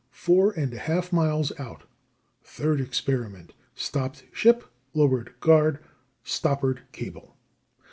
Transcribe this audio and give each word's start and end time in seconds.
four 0.15 0.49
and 0.53 0.73
a 0.73 0.79
half 0.79 1.13
miles 1.13 1.51
out. 1.59 1.83
Third 2.43 2.81
experiment 2.81 3.53
stopped 3.75 4.23
ship, 4.33 4.63
lowered 4.95 5.35
guard, 5.39 5.77
stoppered 6.23 6.81
cable. 6.91 7.37